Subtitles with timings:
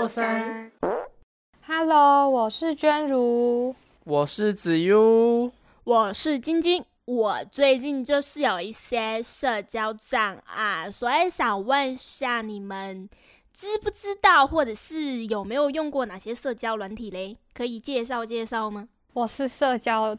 [0.00, 0.72] 过山。
[1.66, 3.74] Hello，我是娟如。
[4.04, 5.52] 我是子悠，
[5.84, 6.82] 我是晶晶。
[7.04, 13.10] 我最近就是有一些社交障碍，所以想问一下你们
[13.52, 17.36] 知不知道，或者是有没有用过哪些社交软体嘞？
[17.52, 18.88] 可以介绍介绍吗？
[19.12, 20.16] 我是社交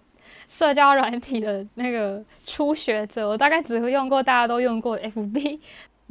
[0.48, 5.59] 社交软体的那个初学者，我大概只会用过大家都用过的 FB。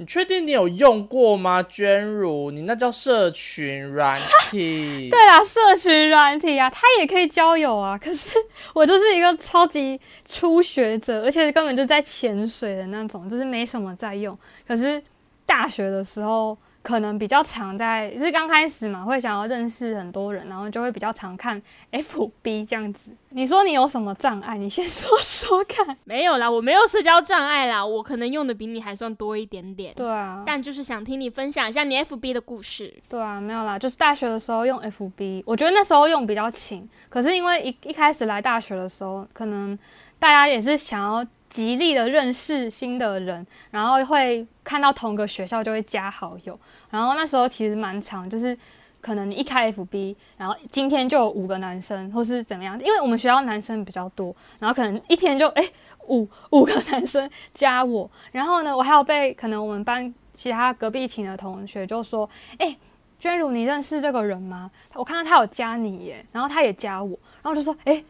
[0.01, 1.63] 你确定你有用过吗？
[1.63, 4.19] 娟如，你那叫社群软
[4.51, 5.11] 体。
[5.13, 7.99] 对啊，社群软体啊，它也可以交友啊。
[7.99, 8.31] 可是
[8.73, 14.35] 我就是一个超级初学者，而且根本就在潜水的那种，就是没什么在用。
[14.67, 15.03] 可是
[15.45, 21.61] 大学的时候，可能比较常在，就是刚开始嘛，会想要认识很多人，然后就会比较常看
[21.93, 23.11] FB 这样子。
[23.33, 24.56] 你说你有什么障碍？
[24.56, 25.97] 你先说说看。
[26.05, 29.93] 没有啦，我没有社交障碍啦，我可能用的比你还算多一点点。
[29.95, 32.92] 对啊，但就是想听你分享一下你 FB 的故事。
[33.08, 36.89] 对啊，没有啦，就是大学的时候用 FB，我觉得那时候用比较勤。
[37.08, 39.78] 可是因为一一开始来大学的时候，可能
[40.19, 46.59] 大家也是想要极力的认识新的人，然后会看到同个学校就会加好友。
[46.89, 48.57] 然后那时候其实蛮长，就是
[49.03, 55.69] 可能你一开 FB，然后今天就有五个男生，或是怎么样，因为我们学校男生比较多，然后可能一天就哎
[56.09, 58.11] 五五个男生加我。
[58.33, 62.27] 然后呢，我还有被可能我们班其他隔壁寝的同学就说，
[62.59, 62.77] 哎。
[63.23, 64.70] 娟如，你认识这个人吗？
[64.95, 67.11] 我看到他有加你耶，然后他也加我，
[67.42, 68.03] 然后就说，哎、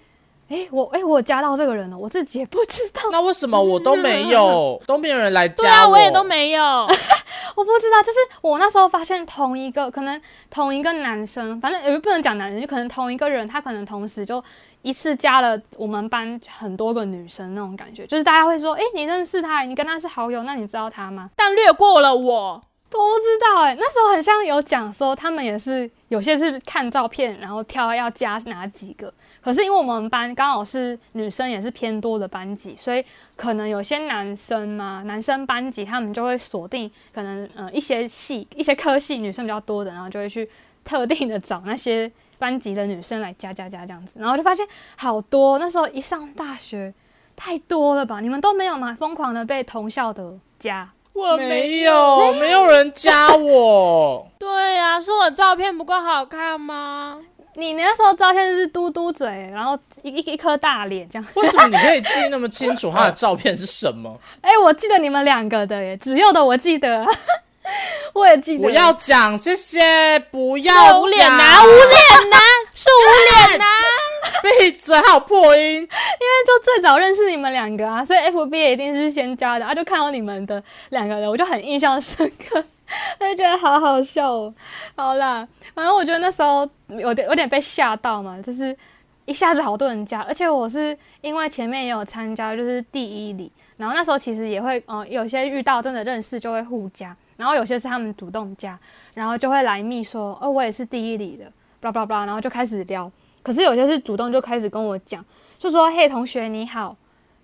[0.50, 5.88] 哎、我哎、我加到这个人了，我自己也不知道，那为什么我都没有，都没有人来加对啊？
[5.88, 6.62] 我也都没有。
[7.54, 10.20] 我不知道，就是我那时候发现同一个可能
[10.50, 14.42] 同一个男生，反正也不能讲男生，就可能同一个人，他可能同时就
[14.82, 21.30] 一次加了我们班很多个女生那种感觉，就是大家会说，哎、你认识他，你跟他是好友，那你知道他吗？
[21.36, 22.62] 但略过了我。
[22.92, 29.12] 我不知道哎、那时候很像有讲说他们也是有些是看照片，然后挑要加哪几个。
[29.40, 33.04] 可是因为我们班刚好是女生也是偏多的班级，所以
[33.36, 40.48] 可能有些男生嘛，男生班级他们就会锁定可能呃一些系一些科系女生比较多的，然后就会去
[40.84, 44.66] 特定的找那些班级的女生来加加加这样子，然后就发现
[44.96, 45.58] 好多。
[45.58, 46.92] 那时候一上大学
[47.36, 48.20] 太多了吧？
[48.20, 48.96] 你们都没有吗？
[48.98, 50.90] 疯狂的被同校的加。
[51.12, 54.26] 我没有，没有人加我。
[54.38, 57.18] 对呀、是我照片不够好看吗？
[57.54, 61.28] 你那时候照片是嘟嘟嘴，然后一一一颗大脸这样。
[61.34, 64.16] 为什么你可以记那么清楚他的照片是什么？
[64.40, 67.04] 哎、我记得你们两个的耶，子佑的我记得，
[68.14, 68.64] 我也记得。
[68.64, 72.40] 不要讲，谢谢，不是要无脸呐、讲，无脸男、
[72.74, 73.02] 是无
[73.48, 73.68] 脸男、
[74.42, 75.74] 闭嘴，还有破音。
[75.74, 82.64] 因为就最早认识你们两个啊，所以 FB 也一定是先加的啊，就看到你们的两个人，我就很印象深刻，
[83.18, 84.54] 我就觉得好好笑哦。
[84.96, 88.76] 好啦，反正我觉得那时候有点有点被吓到嘛，就是
[89.26, 98.78] 一下子好多人加，而且我是因为前面也有参加，就是第一礼，然后那时候其实也会，呃，有些遇到真的认识就会互加，然后有些是他们主动加，
[99.14, 101.46] 然后就会来密说，哦，我也是第一里的，
[101.80, 103.10] 巴拉巴拉巴拉，然后就开始聊。
[103.42, 105.24] 可是有些是主动就开始跟我讲，
[105.58, 106.94] 就说：“嘿，同学你好。”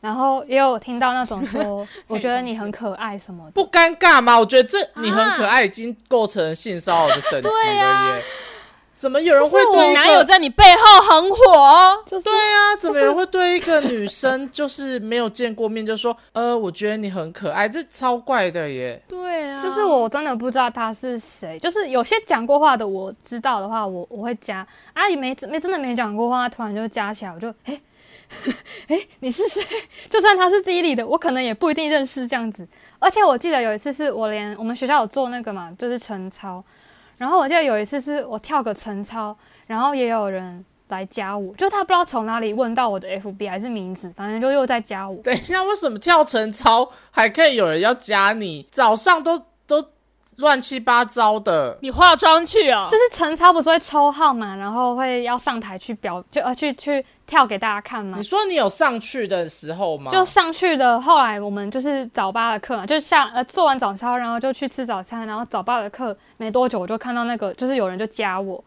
[0.03, 3.51] 然后也有听到那种说：“我觉得你很可爱什么的。
[3.53, 4.39] 不尴尬吗？
[4.39, 8.23] 我觉得这你很可爱，已经构成性骚扰的等级了耶。
[8.97, 10.01] 怎么有人会对一个？
[10.01, 19.01] 哪有在你背后很火？”就是对啊，怎么有人会对一个女生就是没有见过面就说， 呃，我觉得你很可爱，这超怪的耶。
[19.07, 27.81] 对啊，就是我真的不知道他是谁，就是有些讲过话的我知道的话，我我会加啊，也没没真的没讲过话，突然就加起来，我就哎
[28.89, 29.63] 哎 你是谁？
[30.11, 32.67] 就算他是第一里的，我可能也不一定认识这样子。
[32.99, 36.63] 而且我记得有一次是我连我们学校有做那个嘛，就是晨操，
[37.19, 45.21] 然后我记得有一次是我跳个晨操，然后也有人来加我，就他不知道从哪里问到我的 FB 还是名字，反正就又在加我。
[45.23, 48.67] 等一下，为什么跳晨操还可以有人要加你？
[48.71, 49.41] 早上都
[50.37, 51.77] 乱七八糟的。
[51.81, 58.23] 你化妆去哦，就是陈超不是会抽号嘛，然后会要上台去表，就呃去去跳给大家看嘛你。
[58.23, 60.11] 说你有上去的时候吗？
[60.11, 68.63] 就上去的，后来我们就是早八的课嘛，就下呃做完早操，然后就去吃早餐，然后早八的课没多久，我就看到那个就是有人就加我，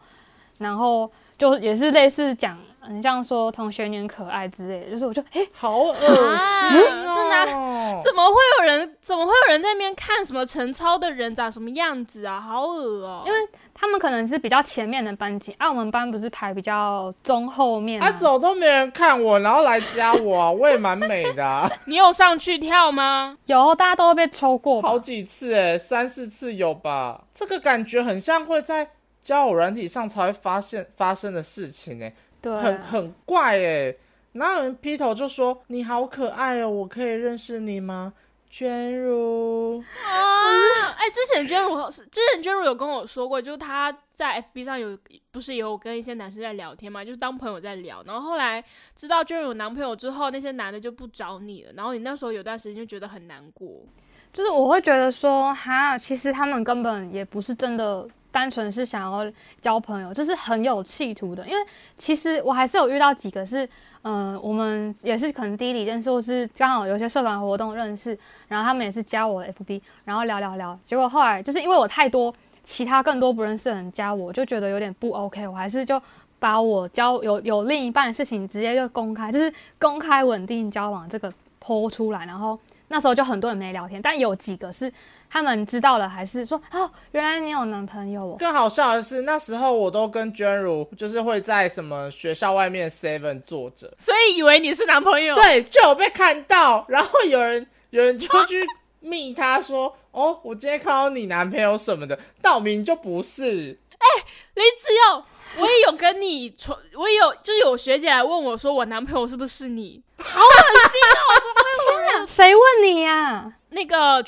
[0.58, 7.14] 然后就也是类似讲，很像说同学你很可爱之类的，就是我就诶，好恶心哦！
[7.16, 8.96] 真的 怎么会有人？
[9.02, 12.40] 怎么会有人在那边看什么陈超的人长什么样子啊？
[12.40, 13.38] 好恶哦、因为
[13.74, 23.36] 他们可能是比较前面的班级，啊，我们班不是排比较中后面、啊，走都没人看我，然后来加我啊，我也蛮美的、啊， 你有上去跳吗？
[23.46, 27.24] 有大家都会被抽过好几次哎、三四次有吧？
[27.32, 28.88] 这个感觉很像会在
[29.20, 33.94] 交友软体上才会发现发生的事情哎、对，很很怪哎、
[34.32, 38.12] 哪有人劈头就说你好可爱哦，我可以认识你吗？
[38.48, 44.98] 娟如，啊，哎，之前娟如之前娟如有跟我说过，就是她在 FB 上有
[45.30, 48.64] 不是也有跟一些男生在聊天嘛，就是当朋友在聊，然后后来
[48.96, 53.84] 知道娟如有男朋友之后，那些男的就不找你了，然后你那时候有段时间就觉得很难过。
[54.32, 61.46] 就是我会觉得说，哈，其实他们根本也不是真的单纯是想要交朋友，就是很有企图的。
[61.46, 61.66] 因为
[61.96, 63.68] 其实我还是有遇到几个是，
[64.02, 68.16] 嗯、我们也是可能第一里认识，或是刚好有些社团活动认识，
[68.48, 76.00] 然后他们也是加我 FB，然后聊聊聊，结果后来就是因为我太多其他更多不认识的人加我，我就觉得有点不 OK，我还是就。
[76.40, 81.30] 把我交有有另一半的事情直接就公开，就是公开稳定交往这个
[81.62, 82.58] 剖出来，然后
[82.92, 84.92] 那时候就很多人没聊天，但有几个是
[85.30, 88.36] 他们知道了，还是说哦，原来你有男朋友哦。
[88.36, 98.60] 更好笑的是，那时候我都跟娟如就是会在什么学校外面 Seven 坐着，所以以为你是男朋友，对，就有被看到，然后有人有人就去
[98.98, 104.06] 密他说，哦，我今天看到你男朋友什么的，道明就不是，哎
[104.54, 105.24] 林子佑，
[105.62, 110.02] 我也有跟你传，我也有，就是有学姐来问我说，我男朋友是不是你？
[110.20, 111.32] 好恶心哦！
[111.40, 111.89] 怎么会
[112.26, 114.24] 谁问你呀、那个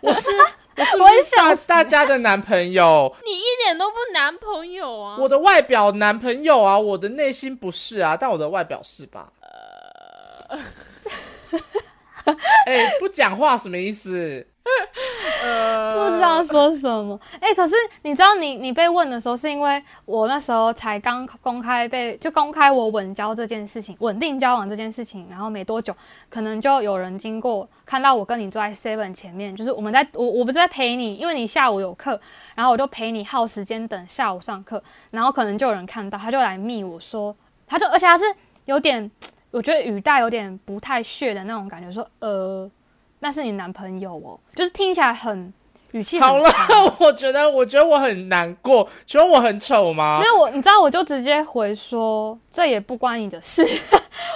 [0.00, 0.30] 我是
[0.98, 3.14] 我是大大家的男朋友？
[3.24, 5.16] 你一点都不男朋友啊！
[5.18, 9.30] 我的外表男朋友啊，我的内心不是啊，但我的外表是吧？
[12.66, 14.46] 哎、不讲话什么意思？
[15.94, 17.20] 不知道说什么。
[17.38, 25.94] 哎、可是你知道你你被问的时候，是因为我那时候才刚公开被就公开我稳交这件事情，稳定交往这件事情，然后没多久，
[26.30, 32.18] 可能就有人经过看到我跟你坐在 Seven 前面，就是我们在我我不是在陪你，因为你下午有课，
[32.54, 38.24] 然后我就陪你耗时间等下午上课，然后可能就有人看到，他就来密我说，他就而且他是
[38.64, 39.10] 有点，
[39.50, 42.70] 我觉得语带有点不太屑的那种感觉，说呃。
[43.24, 45.50] 那是你男朋友哦，就是听起来很
[45.92, 46.50] 语气很好了，
[47.00, 50.18] 我觉得我觉得我很难过，请问我很丑吗？
[50.20, 50.26] 没？
[50.26, 53.66] 有我，你知道我就直接回说这也不关你的事，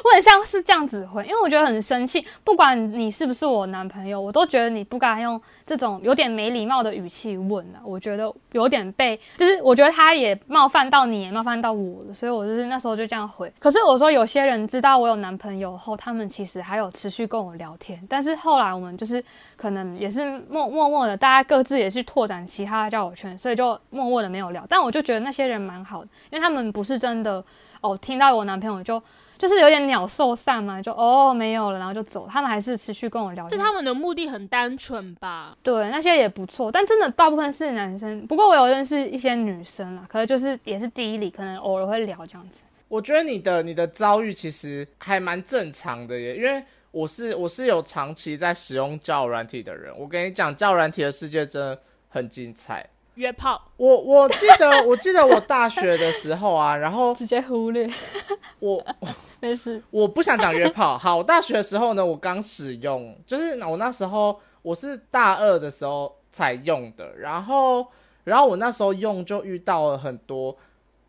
[0.04, 13.52] 我很像是这样子回，因为我觉得很生气，不管你是不是我男朋友，我都觉得你不该用这种有点没礼貌的语气问啊，我觉得有点被，就是我觉得他也冒犯到你，也冒犯到我了，所以我就是那时候就这样回。
[13.58, 19.22] 可是我说有些人知道我有男朋友后，他们其实还有持续跟我聊天，但是后来我们就是
[19.56, 24.64] 可能也是默默默的，大家各自也去拓展其他的交友圈，所以就默默的没有聊。
[24.68, 27.44] 但我就觉得那些人蛮好的，因为他们不是真的
[27.80, 29.02] 哦，听到我男朋友就
[29.38, 32.26] 就是有点鸟兽散嘛，就哦没有了，然后就走。
[32.28, 33.58] 他们还是持续跟我聊天。
[33.58, 35.56] 这他们的目的很单纯吧？
[35.62, 38.26] 对那些也不错，但真的大部分是男生。
[38.26, 42.66] 不过我有认识一些女生啦，可能就是也是第一里，可能偶尔会聊这样子。
[42.88, 52.84] 我觉得你的你的遭遇其实还蛮正常的耶，因为我是我是有长期在使用交友软体的人，我跟你讲，交友软体的世界真的很精彩。
[53.18, 57.88] 约炮，我我记得 我记得我大学的时候啊，然后直接忽略，
[58.60, 58.82] 我
[59.40, 59.82] 没事。
[59.90, 60.96] 我不想讲约炮。
[60.96, 67.84] 好，我大学的时候呢，我刚使用，就是我那时候我是大二的时候才用的，然后
[68.22, 70.56] 然后我那时候用就遇到了很多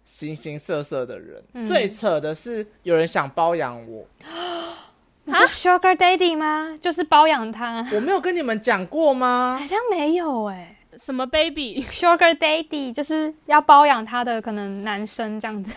[0.03, 4.03] 形形色色的人，嗯最扯的是有人想包养我，
[5.25, 6.75] 你说 Sugar Daddy 吗？
[6.81, 7.85] 就是包养他？
[7.93, 9.67] 我没有跟你们讲过吗好？
[9.67, 15.73] 像没有哎、什么 baby？Sugar Daddy 就是要包养他的可能男生这样子。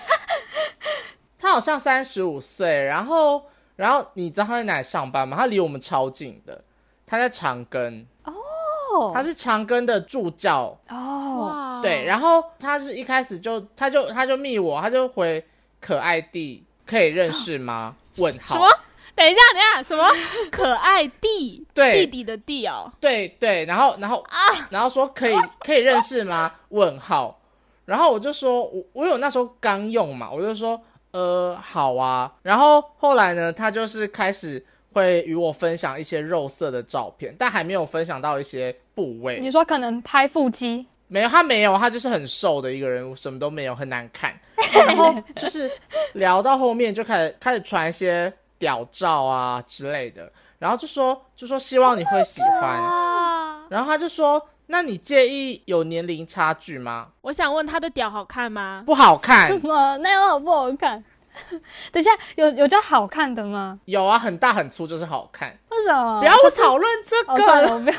[1.38, 3.42] 他好像三十五岁，然后
[3.76, 5.36] 然后你知道他在哪里上班吗？
[5.36, 6.62] 他离我们超近的，
[7.06, 15.44] 他在长庚，哦他是长庚的助教，哦，哇，对，然后他是一开始就他就他就密我，他就回
[15.80, 17.96] 可爱弟，可以认识吗？
[18.18, 18.54] 问号。
[18.54, 18.66] 什么？
[19.14, 20.04] 等一下，等一下，什么
[20.50, 22.90] 可爱弟 对弟弟的弟哦？
[23.00, 24.38] 对对，然后然后啊，
[24.71, 26.52] 然后说可以 可以认识吗？
[26.71, 27.38] 问号。
[27.85, 32.33] 然后我就说，我我有那时候刚用嘛，我就说呃好啊。
[32.42, 39.40] 然后后来呢，他就是开始会与我分享一些肉色的照片，但还没有分享到一些部位。
[39.40, 44.33] 你说可能拍腹肌，没有，他没有，他就是很瘦的一个人，什么都没有，很难看。
[44.73, 45.71] 然后就是
[46.14, 57.09] 聊到后面就开始开始传一些屌照啊之类的，然后就说就说希望你会喜欢，啊，然后他就说那你介意有年龄差距吗？
[57.23, 58.85] 我想问他的屌好看吗？
[58.87, 59.97] 不好看什，么？
[59.99, 61.02] 那有好不好看？
[61.90, 63.81] 等一下，有有叫好看的吗？
[63.87, 65.59] 有啊，很大很粗就是好看。
[65.71, 66.21] 为什么？
[66.21, 67.97] 不要讨论这个，我不要。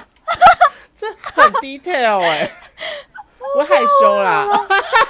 [0.96, 2.50] 这很 detail 哎、
[3.58, 4.46] 我害羞啦，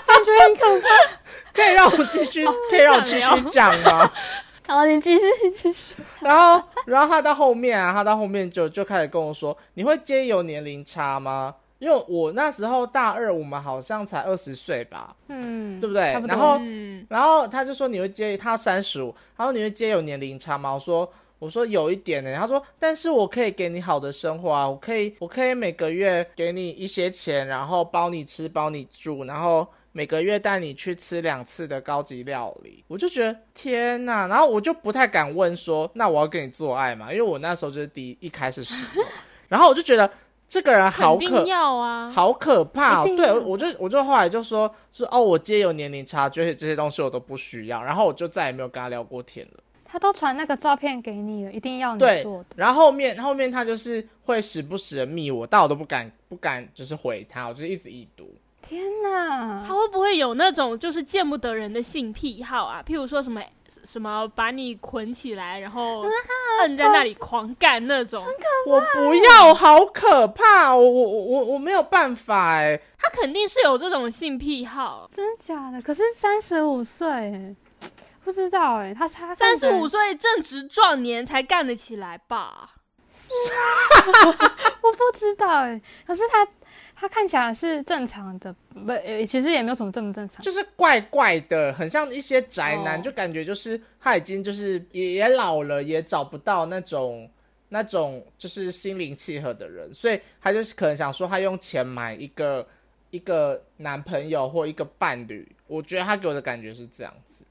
[0.07, 0.87] 感觉很可怕。
[1.53, 4.09] 可以让我继续，可以让我继续讲吗？
[4.67, 5.95] 好，你继续，你继续。
[6.21, 16.27] 然后，然后他到后面啊，他到后面就就开始跟我说：“你会介意有年龄差吗？”因为我那时候大二，我们好像才二十岁吧，嗯，对不对不？
[16.27, 20.73] 然后，嗯，然后他就说你会介意他三十五，他说你会介意有年龄差吗？
[20.73, 22.33] 我说我说有一点呢。
[22.37, 32.83] 他说但是我可以给你好的生活啊，我可以我可以每个月给你一些钱，然后包你吃包你住，然后每个月带你去吃两次的高级料理。
[32.89, 39.05] 我就觉得天呐，然后我就不太敢问说那我要跟你做爱嘛，因为我那时候就是第一一开始使用，
[39.47, 40.11] 然后我就觉得
[40.47, 42.09] 这个人好可要啊。
[42.09, 43.05] 好可怕、哦！
[43.15, 49.63] 对，我就我就后来就说，说哦，我接有年龄差距，而且这些东西我都不需要，然后我就再也没有跟他聊过天了。
[49.85, 52.45] 他都传那个照片给你了，一定要你做的。
[52.55, 58.35] 然后后面后面他就是会时不时的密我，但我都不敢不敢就是回他，我就一直已读。
[58.65, 59.63] 天哪！
[59.67, 62.81] 他会不会有那种就是见不得人的性癖好啊？
[62.85, 63.41] 譬如说什么
[63.83, 66.05] 什么把你捆起来，然后
[66.61, 68.23] 摁在那里狂干那种，
[68.65, 70.73] 我不要，好可怕！
[70.73, 75.07] 我我我我我没有办法哎，他肯定是有这种性癖好。
[75.11, 75.81] 真假的？
[75.81, 77.55] 可是三十五岁欸，
[78.23, 82.69] 不知道哎，他他三十五，岁正值壮年才干得起来吧？
[83.09, 83.61] 是啊
[84.81, 85.79] 我不知道哎。
[86.07, 86.47] 可是他
[87.03, 90.41] 他看起来是正常的，不，呃其实也没有什么正不正常。
[90.41, 97.29] 就是怪怪的，很像一些宅男，哦就感觉就是他已经就是也也老了，也找不到那种
[97.67, 102.65] 那种就是心灵契合的人，所以他就是可能想说他用钱买一个
[103.09, 107.42] 一个男朋友或一个伴侣，我觉得他给我的感觉是这样子。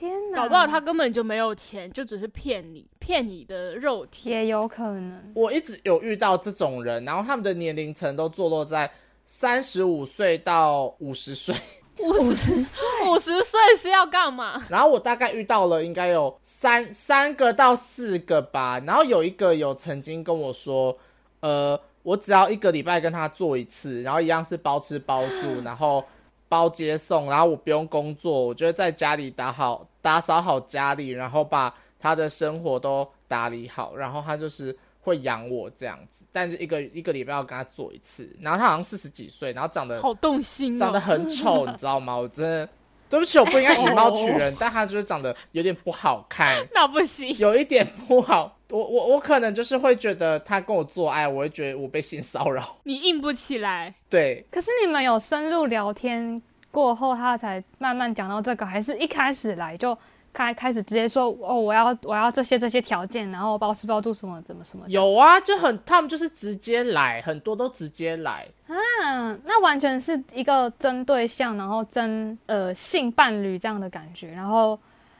[0.00, 0.36] 天哪！
[0.42, 4.30] 搞不好他根本就没有钱，就只是骗你，骗你的肉体。
[4.30, 5.30] 也有可能。
[5.34, 8.90] 我一直有遇到这种人，然后他们的年龄层都坐落在
[9.26, 11.54] 三十五岁到五十岁。
[11.98, 14.64] 五十岁，五十岁是要干嘛？
[14.70, 20.96] 然后我大概遇到了应该有三三个到四个吧，然后有一个有曾经跟我说，
[21.40, 26.02] 呃，我只要一个礼拜跟他做一次，然后一样是包吃包住，然后
[26.50, 41.00] 包接送，然后我不用工作，我就会在家里打好打扫好家里，然后把他的生活都打理好，然后他就是会养我这样子，但是一个一个礼拜要跟他做一次，然后他好像四十几岁，然后长得好动心长得哦！
[41.00, 42.16] 很丑，你知道吗？
[42.16, 42.68] 我真的
[43.08, 48.56] 对不起，我不应该以貌取人，但他就是长得有点不好看，那不行，有一点不好。
[48.70, 52.76] 我我我可能就是会觉得他跟我做爱，我会觉得我被性骚扰。
[52.84, 53.94] 你硬不起来。
[54.08, 59.96] 对，可是你们有深入聊天过后，他才慢慢讲到这个，还是一开始来就
[60.32, 64.84] 开开始直接说哦，我要我要这些这些条件，然后包吃包住什么怎么什么？
[64.88, 68.46] 有啊，就很他们就是直接来，很多都直接来。
[68.68, 74.78] 嗯，那完全是一个真对象，然后真呃性伴侣这样的感觉，然后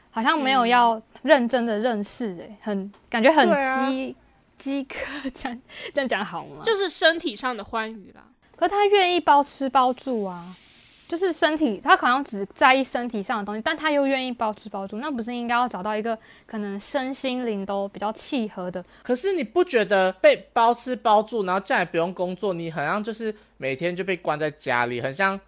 [0.09, 3.47] 好像没有要认真的认识、欸，很感觉很
[3.87, 4.15] 饥
[4.57, 4.97] 饥渴，
[5.33, 5.61] 这样
[5.93, 6.61] 这样讲好吗？
[6.63, 8.23] 就是身体上的欢愉啦。
[8.55, 10.55] 可他愿意包吃包住啊，
[11.07, 18.83] 就是身体，他好像只在意身体上的东西，但他又愿意包吃包住，那不是应该要找到一个可能身心灵都比较契合的？
[19.01, 25.39] 可是你不觉得被包吃包住，然后再也不用工作，你好像就是每天就被关在家里，很像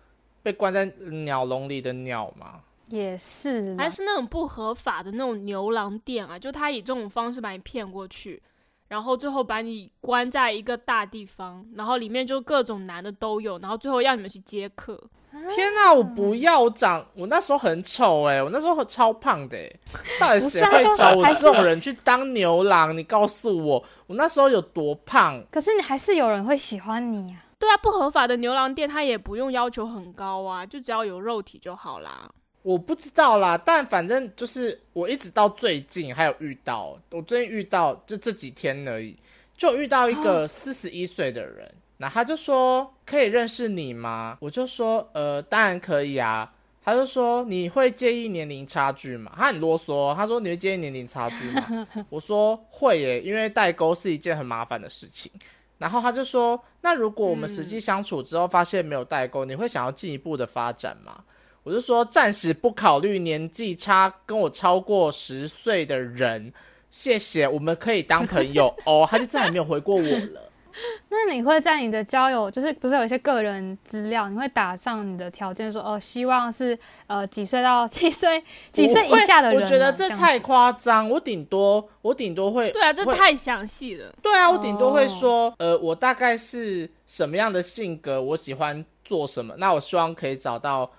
[0.42, 0.86] 被关在
[1.26, 2.62] 鸟笼里的鸟吗？
[2.88, 8.42] 也是，还是那种不合法的那种牛郎店啊，就他以这种方式把你骗过去，
[8.90, 15.02] 然后最后把你关在一个大地方，然后里面就各种男的都有，然后最后要你们去接客。
[15.50, 16.60] 天哪、我不要！
[16.60, 19.80] 我长我那时候很丑哎、我那时候超胖的哎、
[20.20, 22.96] 到底谁会找我这种人去当牛郎？
[22.96, 25.44] 你告诉我，我那时候有多胖？
[25.50, 32.30] 可是你还是有人会喜欢你呀、对啊，不合法的牛郎店他也不用要求很高啊，就只要有肉体就好啦。
[32.64, 39.16] 我不知道啦，但反正就是我一直到最近还有遇到，我最近遇到就这几天而已，
[39.56, 44.38] 就遇到一个四十一岁的人，那他就说可以认识你吗？
[44.40, 46.52] 我就说呃，当然可以啊。
[46.86, 49.32] 他就说你会介意年龄差距吗？
[49.38, 51.88] 他很啰嗦，他说你会介意年龄差距吗？
[52.10, 55.32] 我说会耶，因为代沟是一件很麻烦的事情。
[55.78, 61.24] 然后他就说，那如果我们实际相处之后发现没有代沟，你会想要进一步的发展吗？
[61.64, 66.52] 我就说暂时不考虑年纪差跟我超过十岁的人，
[66.92, 69.08] 谢谢，我们可以当朋友 哦。
[69.10, 70.50] 他就再也没有回过我了。
[71.08, 78.44] 那你会在你的交友，就是不是有一些个人资料，你会打上你的条件说，哦，希望是呃几岁到几岁
[78.74, 81.08] 几岁以下的人啊、我觉得这太夸张。
[81.08, 84.12] 我顶多我顶多会对啊，这太详细了。
[84.20, 90.92] 对啊，我顶多会哦说，呃，我大概是什么样的性格，我喜欢做什么，那我希望可以找到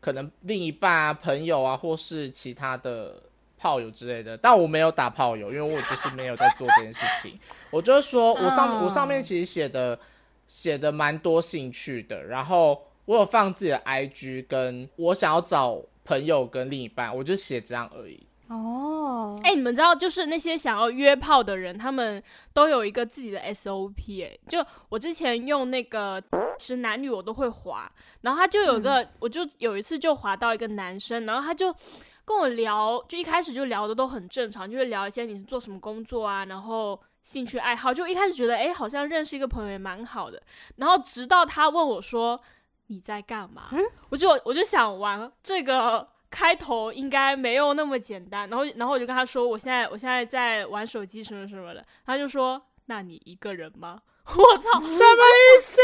[0.00, 3.14] 可能另一半啊、朋友啊，或是其他的
[3.58, 4.36] 炮友之类的。
[4.36, 7.38] 但我没有打炮友，因为我就是没有在做这件事情。
[7.70, 9.98] 我就是说我上、哦我上面其实写的
[10.46, 18.20] 写的蛮多兴趣的，然后我有放自己的 IG，跟我想要找朋友跟另一半，我就写这样而已。
[18.50, 22.20] 哦，哎、你们知道，就是那些想要约炮的人，他们
[22.52, 26.20] 都有一个自己的 SOP、哎，就我之前用那个
[26.58, 27.88] 其实男女我都会滑，
[28.22, 31.72] 然后他就有一个，我就有一次就滑到一个男生，然后他就
[32.24, 40.42] 跟我聊，就一开始就聊的都很正常，就是聊一些你是做什么工作啊，然后兴趣爱好，就一开始觉得哎、好像认识一个朋友也蛮好的，
[40.74, 42.40] 然后直到他问我说
[42.88, 43.70] 你在干嘛，
[44.08, 46.08] 我就我就想玩这个。
[46.30, 54.00] 开头应该没有那么简单，然后然后我就跟他说，我现在我现在在玩手机什么什么的，他就说，那你一个人吗？
[54.30, 55.80] 我操，什么意思？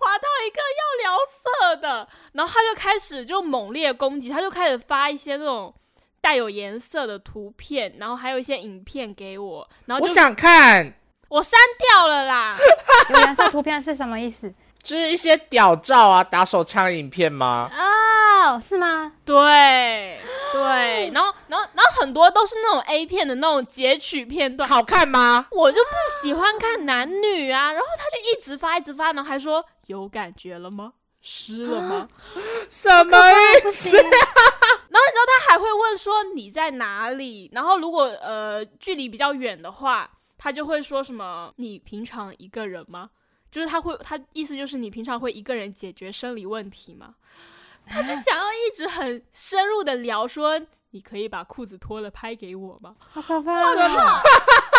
[0.00, 5.74] 滑到一个要聊色的，然后他就开始就猛烈攻击，他就开始发一些那种
[6.20, 10.94] 带有颜色的图片，然后还有一些影片给我，然后就我想看，
[11.28, 12.56] 我删掉了啦。
[13.10, 14.52] 有颜色图片是什么意思？
[14.88, 17.70] 就是一些屌照啊、打手枪影片吗？
[17.76, 19.12] 哦，是吗？
[19.22, 20.18] 对
[20.50, 25.46] 对，然后然后然后很多都是那种 A 片的那种截取片段，好看吗？
[25.50, 25.90] 我就不
[26.22, 30.94] 喜欢看男女啊，然后他就一直发一直发，然后还说有感觉了吗？
[31.20, 32.08] 湿了吗？
[32.70, 33.90] 什么意思？
[34.00, 37.50] 然后你知道他还会问说你在哪里？
[37.52, 43.10] 然后如果呃距离比较远的话，他就会说什么你平常一个人吗？
[43.50, 47.14] 就是他会他意思就是你平常会一个人解决生理问题吗？
[47.86, 52.94] 他就想要一直很深入的聊说你可以把裤子脱了拍给我吗？
[52.98, 53.52] 好可怕！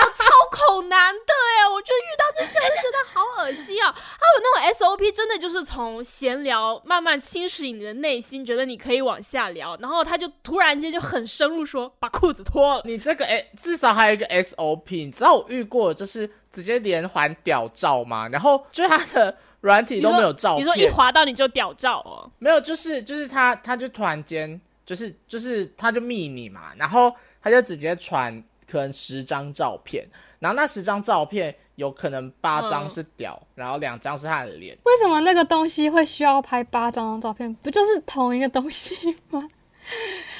[0.09, 1.69] 超恐男的哎！
[1.73, 3.91] 我就遇到这些，我就觉得好恶心啊！
[3.91, 12.81] 还有那种 SOP，真的就是从闲聊慢慢侵蚀你的内心，觉得你可以往下聊，然后他就突然间就很深入说把裤子脱了。
[12.85, 15.05] 你这个诶，至少还有一个 SOP。
[15.05, 18.27] 你知道我遇过，就是直接连环屌照吗？
[18.27, 30.05] 然后就是他的软体都没有照你片，说一滑到你就屌照哦，没有，就是就是他他就突然间就是就是他就密你嘛，然后他就直接传可能十张照片，
[30.39, 34.77] 然后那十张照片有可能八张嗯是屌，然后两张是他的脸。
[34.83, 37.53] 为什么那个东西会需要拍八张照片？
[37.55, 38.95] 不就是同一个东西
[39.29, 39.47] 吗？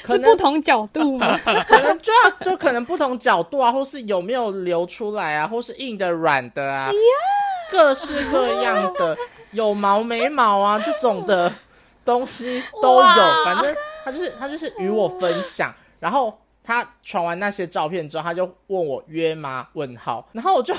[0.04, 1.36] 可 是不同角度吗？
[1.66, 6.90] 可能就要就可能不同角度啊，或是有没有流出来啊，或是硬的、软的啊，
[7.70, 9.16] 各式各样的，
[9.50, 11.52] 有毛没毛啊，这种的
[12.04, 13.44] 东西都有。
[13.44, 19.68] 反正他就是他就是与我分享，然后他传完那些照片之后，他就问我约吗？
[19.72, 20.74] 问号，然后我就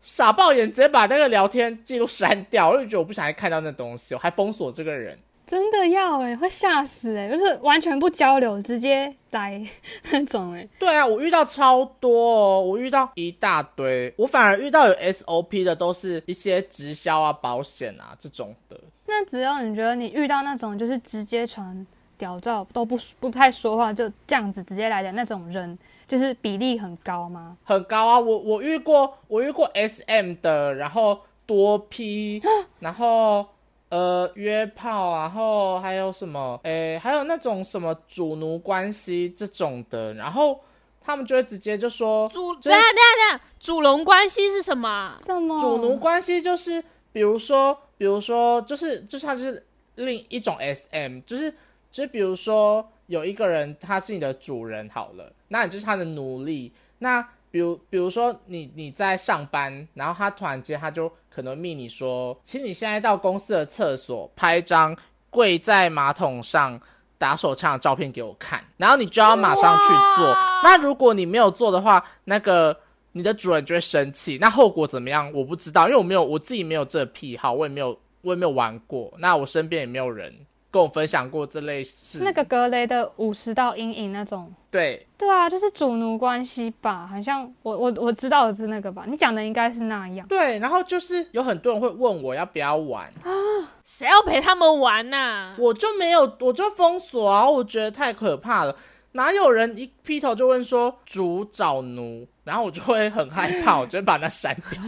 [0.00, 5.18] 傻爆眼，直接把那个聊天记录删掉，我就觉得我不想再看到那东西，我还封锁这个人。
[5.46, 9.62] 真的要哎、会吓死哎、就是完全不交流，直接来
[10.10, 18.80] 那种哎、对啊，我遇到超多哦，我遇到一大堆，我反而遇到有 SOP 的都是一些直销啊、保险啊这种的。
[19.06, 21.86] 那只有你觉得你遇到那种就是直接传
[22.24, 27.54] 屌照都不不太说话，就这样子直接来的那种人，就是比例很高吗？
[27.64, 28.18] 很高啊！
[28.18, 32.40] 我我遇过，我遇过 SM 的，然后多 P，
[32.80, 33.44] 然后
[33.90, 36.58] 呃约炮，然后还有什么？
[36.62, 40.58] 诶，还有那种什么主奴关系这种的，然后
[41.02, 45.20] 他们就会直接就说，主就是等一下等一下等下，主龙关系是什么啊？
[45.26, 46.82] 什么主奴关系就是，
[47.12, 49.62] 比如说，比如说，就是就是他就是
[49.96, 51.52] 另一种 SM，就是
[51.94, 56.72] 就是比如说有一个人他是你的主人好了，那你就是他的奴隶。
[56.98, 64.96] 那比如比如说你你在上班，然后他突然间他就可能命你说，请你现在到公司的厕所拍一张
[65.30, 66.80] 跪在马桶上
[67.16, 70.34] 打手枪的照片给我看，然后你就要马上去做。
[70.64, 72.76] 那如果你没有做的话，那个
[73.12, 75.32] 你的主人就会生气，那后果怎么样？
[75.32, 80.34] 我不知道，因为我没有我自己没有这癖好，我也没有我也没有玩过，那我身边也没有人
[80.74, 82.24] 跟我分享过这类事。
[82.24, 84.52] 那个格雷的五十道阴影那种。
[84.72, 90.26] 对，对啊，就是主奴关系吧，好像我我我知道的是那个吧，你讲的应该是那样。
[90.26, 93.30] 对，然后就是有很多人会问我要不要玩啊，
[93.86, 98.74] 谁要陪他们玩呐、我就没有，我就封锁啊，我觉得太可怕了。
[99.12, 104.80] 哪有人一劈头就问说主找奴，然后我就会很害怕， 我就会把那删掉。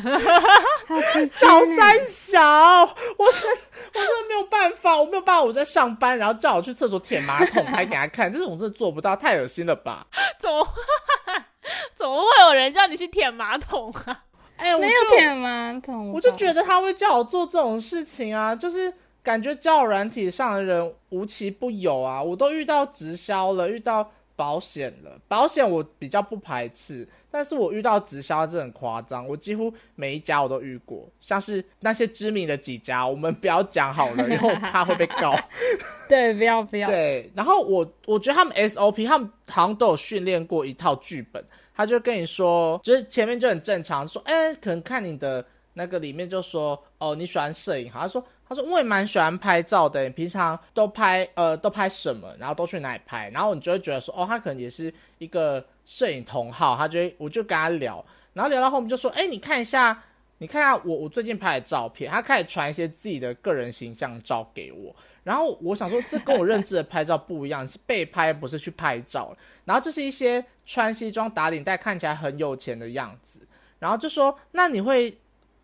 [1.32, 2.40] 小呢三小，
[2.82, 3.50] 我真
[3.94, 10.06] 我真的没有办法，我没有办法，我在上班，然后叫我去厕所舔马桶拍给他看， 这种真的做不到，太恶心了吧？
[10.38, 10.66] 怎么
[11.96, 14.22] 怎么会有人叫你去舔马桶啊？
[14.58, 18.92] 哎、我没有舔马桶，我就觉得他会叫我做这种事情啊，就是
[19.22, 35.34] 感觉交友软体上的人无奇不有啊，我都遇到直销了，遇到保险了，保险我比较不排斥，但是我遇到直销真的很夸张，我几乎每一家我都遇过，像是那些知名的几家，我们不要讲好了，因为我怕会被告。
[36.08, 41.42] 对，不要不要，对，然后我我觉得他们 SOP 他们好像都有训练过一套剧本，
[41.74, 60.02] 他就跟你说，就是前面就很正常，说，哎，可能看你的那个里面就说，哦，你喜欢摄影，好他说，他说我也蛮喜欢拍照的，你平常都拍呃都拍什么，然后都去哪里拍，然后你就会觉得说，哦，他可能也是一个摄影同好，他就我就跟他聊，然后聊到后面就说，哎，你看一下。
[60.38, 69.34] 你看下我我最近拍的照片，他开始传一些自己的个人形象照给我，然后我想说这跟我认知的拍照不一样，是被拍不是去拍照。
[69.64, 75.16] 然后就是一些穿西装打领带看起来很有钱的样子，然后就说那你会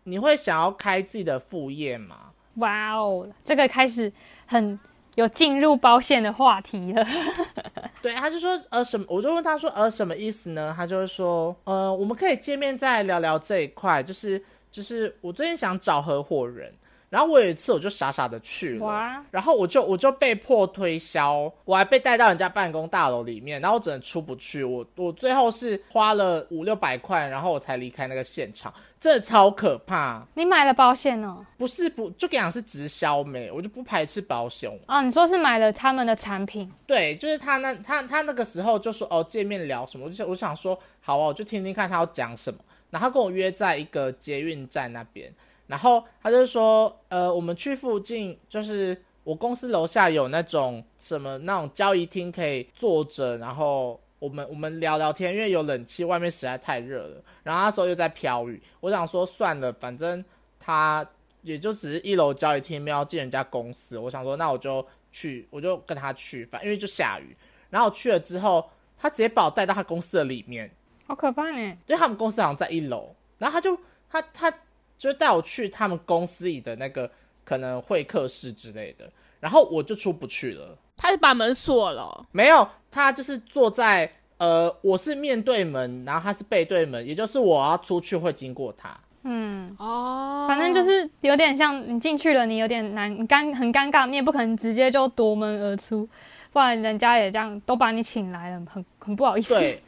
[0.05, 2.32] 你会想要开自己的副业吗？
[2.55, 4.11] 哇哦，这个开始
[4.45, 4.79] 很
[5.15, 7.05] 有进入包线的话题了。
[8.01, 10.73] 对，他就说呃什么，我就问他说呃什么意思呢？
[10.75, 16.73] 他就会说呃我们可以见面再聊聊这一块，就是就是我最近想找合伙人，
[17.09, 30.25] 然后我有一次我就傻傻的去了，哇，然后我就我就被迫推销，我还被带到人家办公大楼里面，然后我只能出不去，我我最后是花了五六百块，然后我才离开那个现场，真的超可怕。
[30.35, 31.45] 你买了保险哦？
[31.57, 34.71] 不是不就跟你讲是直销没，我就不排斥保险。
[34.87, 42.57] 哦，你说是买了他们的产品，对，就是他那他他那个时候就说哦见面聊什么，我就想我想说好啊，我就听听看他要讲什么。
[42.91, 45.29] 然后他跟我约在一个捷运站那边，
[45.67, 57.21] 然后他就说呃我们去附近，就是我公司楼下有那种什么那种交易厅可以坐着，然后我们我们聊聊天，因为有冷气，外面实在太热了。
[57.43, 60.23] 然后那时候又在飘雨，我想说算了，反正
[60.57, 61.05] 他
[61.41, 63.97] 也就只是一楼交易厅，没有要进人家公司。
[63.97, 67.35] 我想说那我就去，我就跟他去，反因为就下雨。
[67.69, 70.71] 然后我去了之后，他直接把我带到他公司的里面。
[71.05, 71.59] 好可怕呢！
[71.59, 73.77] 因为他们公司好像在一楼，然后他就
[74.09, 74.59] 他他
[74.97, 77.11] 就带我去他们公司里的那个
[77.43, 80.77] 可能会客室之类的，然后我就出不去了。
[80.95, 82.25] 他就把门锁了。
[82.31, 88.97] 没有，他就是坐在呃，我是面对门，然后他是背对门，也就是我要出去会经过他。
[89.23, 96.05] 嗯，哦，反正就是有点像你进去了，你有点难你尴很尴尬，你也不可能直接就夺门而出，
[96.51, 99.53] 不然人家也这样都把你请来了，很很不好意思。
[99.55, 99.81] 对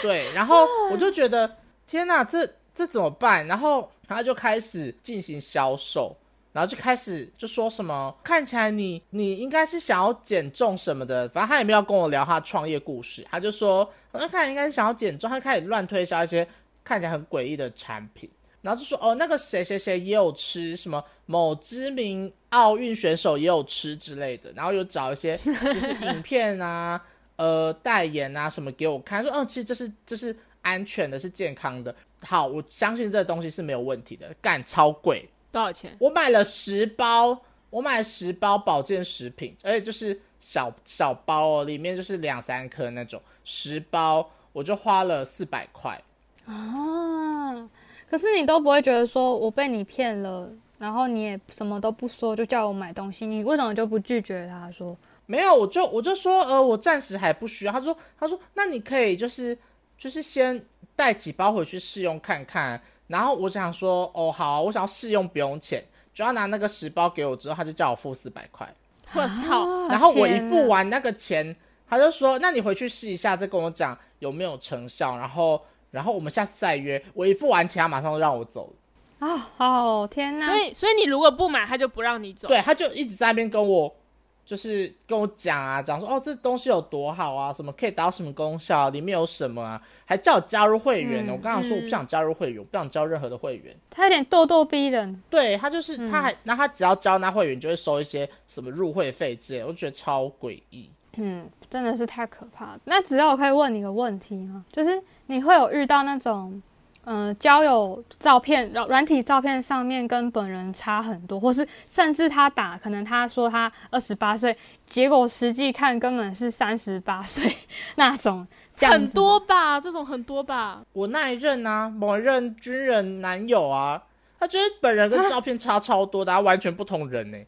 [0.00, 3.46] 对，然后 我就觉得天哪，这这怎么办？
[3.46, 6.16] 然后他就开始进行销售。
[6.54, 16.46] 然后就开始就说什么，看起来你你应该是想要减重什么的，反正他也没有跟我聊他创业故事，他就说，那看起来应该是想要减重，他就开始乱推销一些
[16.84, 18.30] 看起来很诡异的产品，
[18.62, 27.02] 然后就说哦，那个谁谁谁也有吃，什么某知名奥运选手也有吃之类的，然后又找一些就是影片啊，
[27.34, 35.28] 呃，代言啊什么给我看，说哦，其实这是这是安全的，是健康的，好，我相信这个东西是没有问题的，干超贵。
[35.54, 35.96] 多少钱？
[36.00, 37.40] 我买了十包，
[37.70, 46.02] 我买了十包保健食品，而且就是小小包哦，里面就是两三颗那种，十包我就花了四百块。
[46.46, 47.70] 啊，
[48.10, 54.96] 可是你都不会觉得说我被你骗了，然后你也什么都不说就叫我买东西，你为什么就不拒绝他说？
[55.26, 57.72] 没有，我就我就说，呃，我暂时还不需要。
[57.72, 59.56] 他说，他说，那你可以就是
[59.96, 60.60] 就是先
[60.96, 62.82] 带几包回去试用看看。
[63.06, 68.66] 然后我想说，哦，好啊、我想要试用不用钱，只要拿那个十包给我之后，他就叫我付四百块。
[69.12, 69.68] 我操！
[69.68, 71.54] 啊然后我一付完那个钱，
[71.88, 77.00] 他就说：“那你回去试一下，再跟我讲有没有成效。”然后，然后我们下次再约。
[77.12, 78.72] 我一付完钱，他马上就让我走
[79.20, 79.28] 了。
[79.28, 80.46] 啊，哦天哪！
[80.46, 82.48] 所以，所以你如果不买，他就不让你走。
[82.48, 83.94] 对，他就一直在那边跟我，
[84.44, 91.32] 就是跟我讲啊，讲说哦，这东西有多好啊，什么可以达到什么功效、啊，里面有什么啊，还叫我加入会员呢。
[91.32, 93.74] 嗯我刚刚说我不想加入会员，我不想交任何的会员。
[93.90, 95.22] 他有点咄咄逼人。
[95.30, 100.90] 对他就是，嗯他还，那他只要交那会员，就会收一些什么入会费之类的，我觉得超诡异。
[101.16, 102.80] 嗯，真的是太可怕了。
[102.84, 104.64] 那只要我可以问你个问题吗？
[104.72, 106.60] 就是你会有遇到那种，
[107.04, 117.54] 嗯、交友照片软软体照片上面跟本人差很多，或是甚至他打可能他说他二十八岁，结果实际看根本是三十八岁
[117.96, 118.46] 那种，
[118.80, 120.82] 很多吧，这种很多吧。
[120.92, 124.02] 我那一任啊，某一任军人男友啊，
[124.38, 127.38] 他觉得本人跟照片差超多的，他完全不同人呢、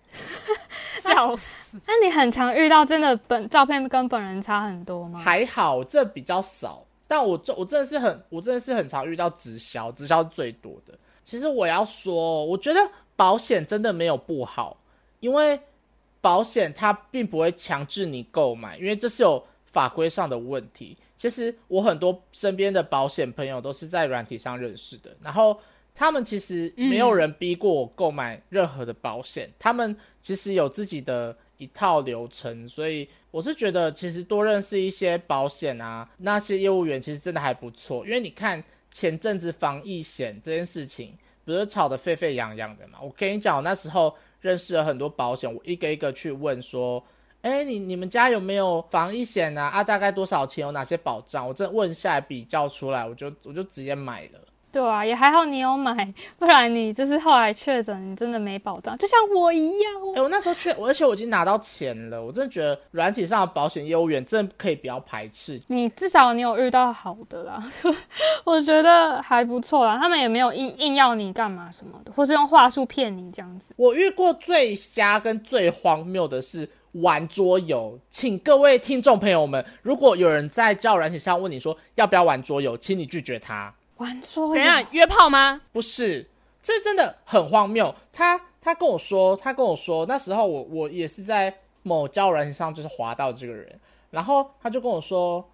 [1.00, 1.80] 笑死！
[1.86, 5.18] 那你很常遇到真的本照片跟本人差很多吗？
[5.18, 10.92] 还好，这比较少，但我这我真的是很我真的是很常遇到直销，直销最多的。
[11.22, 12.80] 其实我要说，我觉得
[13.16, 14.76] 保险真的没有不好，
[15.20, 15.58] 因为
[16.20, 20.96] 保险它并不会强制你购买，因为这是有法规上的问题。
[21.16, 25.58] 其实我很多身边的保险朋友都是在软体上认识的，然后
[25.94, 47.04] 他们其实没有人逼过我购买任何的保险，他们其实有自己的一套流程，所以我是觉得其实多认识一些保险啊，那些业务员其实真的还不错，因为你看前阵子防疫险这件事情不是吵得沸沸扬扬的嘛，我跟你讲，我那时候认识了很多保险，我一个一个去问说。
[47.42, 49.68] 哎，你你们家有没有防疫险啊？
[49.68, 50.62] 啊，大概多少钱？
[50.62, 51.46] 有哪些保障？
[51.46, 54.40] 我这问下来比较出来，我就我就直接买了。
[54.76, 59.92] 对啊，也还好你有买，不然你就是后来确诊，你真的没保障，就像我一样。
[60.14, 65.58] 哎，我那时候确，而且我已经拿到钱了，我真的觉得软体上的保险业务员真的可以不要排斥。
[65.68, 67.72] 你至少你有遇到好的啦，
[68.44, 69.96] 我觉得还不错啦。
[69.96, 73.72] 他们也没有硬硬要你干嘛什么的，或是用话术骗你这样子。
[73.76, 76.68] 我遇过最瞎跟最荒谬的是。
[77.02, 83.70] 玩桌游，请各位听众朋友们，如果有人在交友软体上问你说要不要玩桌游，请你拒绝他。
[83.96, 84.54] 玩桌游？
[84.54, 85.60] 怎样约炮吗？
[85.72, 86.28] 不是，
[86.62, 87.94] 这真的很荒谬。
[88.12, 93.80] 他他跟我说，他跟我说，那时候我我也是在某交友软件上就是滑到这个人，
[94.10, 95.44] 然后他就跟我说，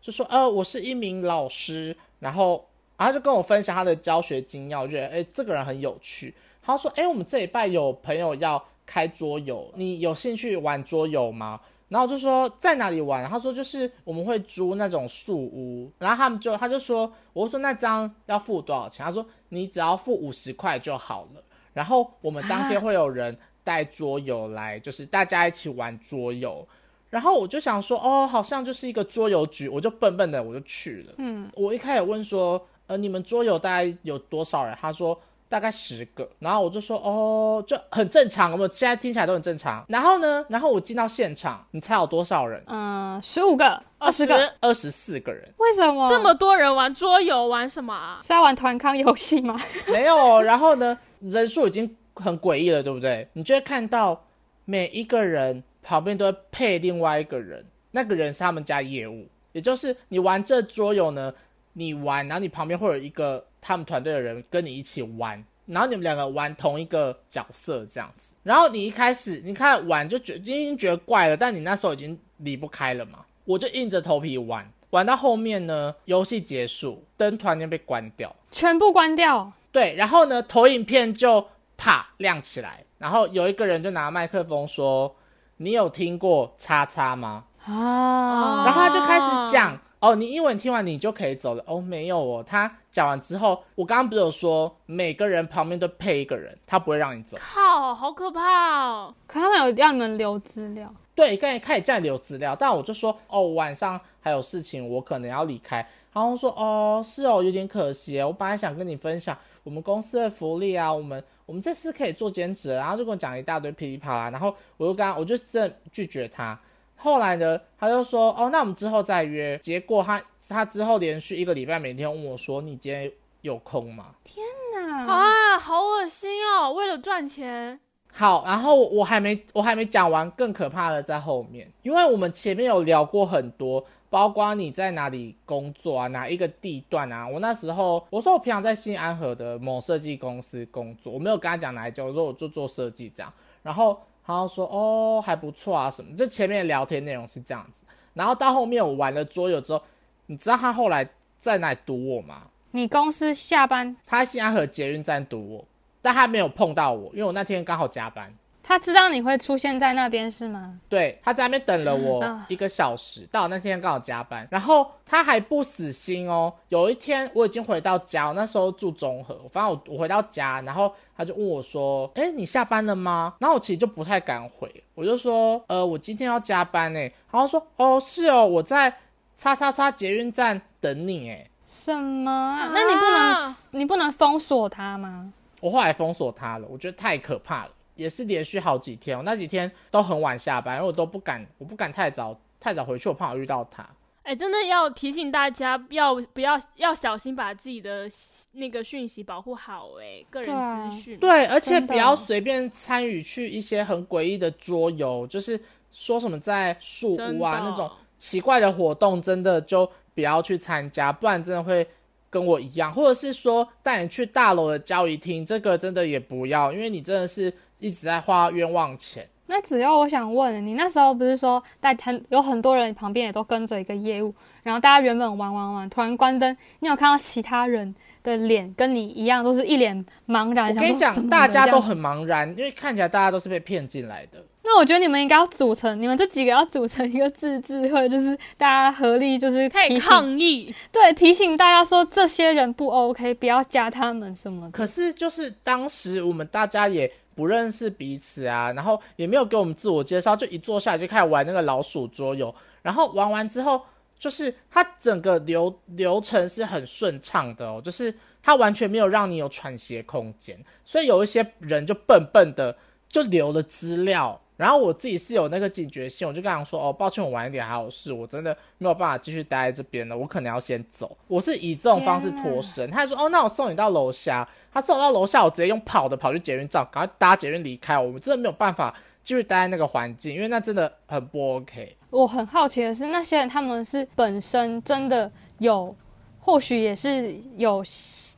[0.00, 2.64] 就说呃，我是一名老师，然后
[2.96, 6.34] 然后就跟我分享他的教学经验，我觉得哎，这个人很有趣。
[6.62, 8.62] 他说，哎，我们这一拜有朋友要。
[8.84, 11.58] 开桌游，你有兴趣玩桌游吗？
[11.92, 13.28] 然后就说在哪里玩？
[13.28, 19.04] 他说就是我们会租那种树屋，然后他们就他就说，我说那张要付多少钱？
[19.04, 21.44] 他说你只要付五十块就好了。
[21.74, 26.66] 然后我们当天会有人带桌游来，就是大家一起玩桌游。
[27.10, 31.12] 然后我就想说，哦，好像就是一个桌游局，我就笨笨的我就去了。
[31.18, 34.74] 嗯，我一开始问说，呃，你们桌游大概有多少人？
[34.80, 35.20] 他说。
[35.52, 39.84] 大概十个，然后我就说哦，就很正常，我们现在听起来都很正常。
[39.86, 42.64] 然后呢，然后我进到现场，你猜有多少人？
[42.68, 45.46] 嗯，十五个、二十个、二十四个人。
[45.58, 47.48] 为什么这么多人玩桌游？
[47.48, 48.18] 玩什么啊？
[48.22, 49.54] 是要玩团康游戏吗？
[49.92, 50.40] 没有。
[50.40, 53.28] 然后呢，人数已经很诡异了，对不对？
[53.34, 54.24] 你就会看到
[54.64, 61.30] 每一个人旁边都会配另外一个人，那个人是他们家业务，也就是你玩这桌游呢，
[61.74, 63.44] 你玩，然后你旁边会有一个。
[63.64, 81.46] 他们团队的人跟你一起玩，然后你们两个玩同一个角色这样子，然后你一开始你看玩就觉已经觉得怪了，但你那时候已经离不开了嘛，我就硬着头皮玩，玩到后面呢，游戏结束，灯突然间被关掉，全部关掉，对，然后呢，投影片就
[81.76, 85.14] 啪亮起来，然后有一个人就拿麦克风说
[85.58, 89.78] ：“你有听过叉叉吗？”啊，然后他就开始讲。
[90.02, 91.62] 哦，你英文听完你就可以走了。
[91.64, 97.38] 哦，没有哦，他讲完之后，我刚刚不是有说每个人旁边都配一个人，他不会让你走。
[97.40, 99.14] 靠，好可怕哦！
[99.28, 100.92] 可他们有让你们留资料？
[101.14, 105.76] 对，刚才开始叫你留资料，但我就说哦，晚上还有事情，我可能要离开。
[106.12, 116.58] 然后说哦，是哦，有点可惜，我本来想跟你分享我们公司的福利啊，我们我们这次可以做兼职，然后就跟我讲一大堆噼里啪啦，然后我就刚我就真拒绝他。
[117.02, 123.10] 后来呢，他就说：“哦，那我们之后再约。”结果他他之后连续一个礼拜每天问我说：“你今天
[123.40, 125.04] 有空吗？”天哪！
[125.12, 126.72] 啊，好恶心哦！
[126.72, 127.80] 为了赚钱。
[128.12, 137.26] 好，然后我还没我还没讲完，更可怕的在后面，因为我们前面有聊过很多，包括你在哪里工作啊，哪一个地段啊。
[137.26, 143.32] 我那时候我说我平常在新安河的某设计公司工作，我没有跟他讲哪一家，我说我就做设计这样，
[143.64, 143.98] 然后。
[144.24, 149.82] 然后说哦还不错啊什么，就前面聊天内容是这样子，然后到后面我玩了桌游之后，
[150.26, 152.42] 你知道他后来在哪里堵我吗？
[152.70, 155.64] 你公司下班，他在新安河捷运站堵我，
[156.00, 158.32] 但他没有碰到我，因为我那天刚好加班。
[158.62, 160.78] 他知道你会出现在那边是吗？
[160.88, 166.52] 对，他在那边等了我一个小时，到那天刚好加班，然后他还不死心哦。
[166.68, 178.94] 有一天我已经回到家，那时候住中和，反正我我回到家，然后他就问我说：“哎，你下班了吗？”然后我其实就不太敢回，我就说：“呃，我今天要加班哎。”然后说：“哦，是哦，我在
[179.34, 182.70] 叉叉叉捷运站等你哎。”什么？
[182.72, 185.32] 那你不能你不能封锁他吗？
[185.60, 187.70] 我后来封锁他了，我觉得太可怕了。
[187.94, 193.88] 也是连续好几天，我那几天都很晚下班，因为我都不敢，我不敢太早太早回去，我怕我遇到他。
[194.22, 198.08] 哎，真的要提醒大家，要不要要小心把自己的
[198.52, 201.18] 那个讯息保护好，哎，个人资讯。
[201.18, 211.84] 对，而且不要随便参与去一些很诡异的桌游，就是说什么在树屋啊那种奇怪的活动，真的就不要去参加，不然真的会
[212.30, 217.52] 跟我一样，或者是说带你去大楼的交易厅，这个真的也不要，因为你真的是
[217.82, 219.28] 一直在花冤枉钱。
[219.46, 229.94] 那只要我想问你，那时候不是说在很有很多人旁边也都跟着一个业务，然后大家原本玩玩玩，突然关灯，你有看到其他人的脸跟你一样，都是一脸
[230.26, 230.74] 茫然。
[230.74, 234.42] 我跟你讲，大家都很茫然，因为看起来大家都是被骗进来的。
[234.62, 244.70] 那我觉得你们应该要组成，你们这几个要组成一个自治会，就是大家合力，就是可以抗议，对，提醒大家说这些人不 OK，不要加他们什么。
[244.70, 247.12] 可是就是当时我们大家也。
[247.42, 253.82] 不认识彼此啊，然后也没有给我们自我介绍，就一坐下来就开始玩那个老鼠桌游，然后玩完之后，
[254.16, 262.76] 就是它整个流流程是很顺畅的哦，就是它完全没有让你有喘息空间，所以有一些人就笨笨的
[263.08, 264.40] 就留了资料。
[264.62, 272.88] 然后我自己是有那个警觉性，我就跟他说：“哦，抱歉，我晚一点还有事，我真的没有办法继续待在这边了，我可能要先走。”我是以这种方式脱身。
[272.88, 277.98] 他说：“哦，那我送你到楼下。”他送我到楼下，我直接用跑的跑去捷运站，赶快搭捷运离开。
[277.98, 278.94] 我们真的没有办法
[279.24, 281.96] 继续待在那个环境，因为那真的很不 OK。
[282.10, 285.92] 我很好奇的是，那些人他们是本身真的有，
[286.38, 287.84] 或许也是有，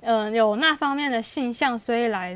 [0.01, 2.35] 呃，有那方面的性向，所以来。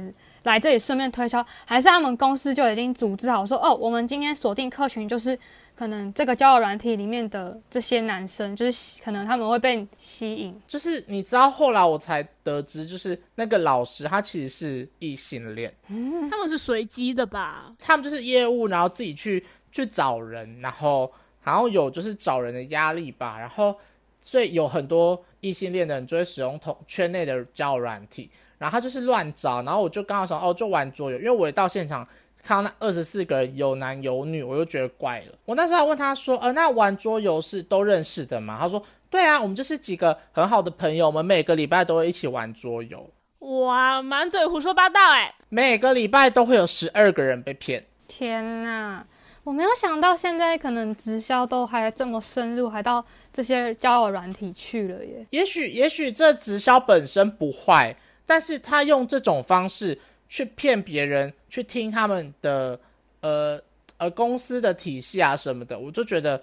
[0.48, 5.38] 来这里顺便推销，还是他们公司就已经组织好说哦，我们今天锁定客群就是
[5.76, 10.60] 可能这个交友软体里面的这些男生，就是可能他们会被吸引。
[10.66, 17.72] 就是你知道后来我才得知，就是那个老师他其实是异性恋，嗯，他们是随机的吧？
[17.78, 21.12] 他们就是业务，然后自己去去找人，然后
[21.44, 23.76] 然后有就是找人的压力吧，然后
[24.22, 28.30] 所以有很多异性恋的人就会使用同圈内的交友软体。
[28.58, 32.06] 然后他就是乱找，然后我就刚好说哦，就玩桌游，因为我到现场
[32.42, 35.26] 看到那二十四个人有男有女，我就觉得怪了。
[35.44, 38.58] 我那时候还问他说，呃，那玩桌游是都认识的吗？
[38.60, 43.08] 他说，对啊，我们就是几个很好的朋友，我们每个礼拜都会一起玩桌游。
[43.38, 45.34] 哇，满嘴胡说八道哎！
[45.48, 47.84] 每个礼拜都会有十二个人被骗。
[48.06, 49.06] 天哪，
[49.44, 55.24] 我没有想到现在可能直销都还这么深入，还到这些交友软体去了耶。
[55.30, 57.96] 也许，也许这直销本身不坏。
[58.28, 62.78] 但是他用这种方式去骗别人，去听他们的
[63.22, 63.58] 呃
[63.96, 66.38] 呃公司的体系啊什么的，我就觉得，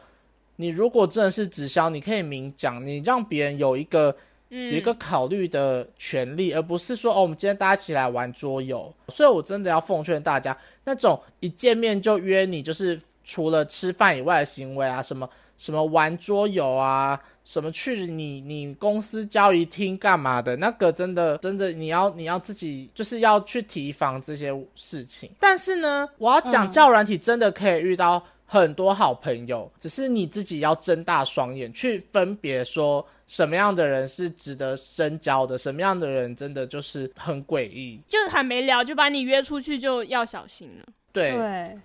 [0.55, 4.15] 你如果真的是直销，你可以明讲，你让别人有一个
[4.49, 8.91] 有一个考虑的权利，而不是说哦，我们今天大家一起来玩桌游。
[9.09, 17.19] 所以我真的要奉劝大家，那种一见面就约你，就是除了吃饭以外的行为啊，什么什么玩桌游啊。
[17.45, 20.55] 什么去你你公司交易厅干嘛的？
[20.55, 25.29] 那个真的真的你要你要自己就是要去提防这些事情。
[25.39, 40.85] 但是呢，我要讲教软体真的可以遇到很多好朋友，只是你自己要睁大双眼去分别说什么样的人是值得深交的，什么样的人真的就是很诡异，就还没聊就把你约出去就要小心了。
[41.11, 41.33] 对，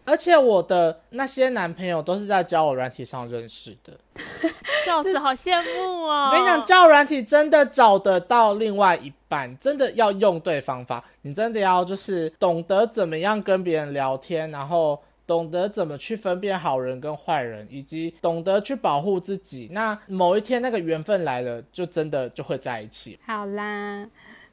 [0.05, 3.97] 而且我的那些男朋友都是在交友软体上认识的，
[4.85, 6.27] 笑死，好羡慕啊！
[6.27, 19.69] 我跟你讲，交友软体真的找得到另外一半，真的要用对方法，你真的要就是懂得怎么样跟别人聊天，然后懂得怎么去分辨好人跟坏人，以及懂得去保护自己。
[19.71, 23.17] 那某一天那个缘分来了，就真的就会在一起。
[23.25, 24.05] 好啦，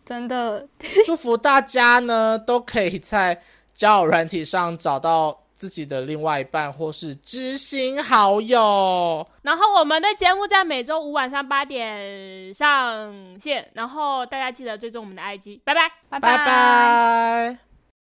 [0.06, 0.68] 真的
[1.04, 3.42] 祝福大家呢，都可以在。
[3.74, 17.58] 交友软体上找到自己的另外一半或是知心好友，然后我们的节目在每周五晚上八点上线，然后大家记得追踪我们的 IG，拜拜，拜拜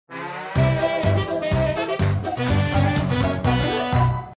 [0.08, 0.97] 拜。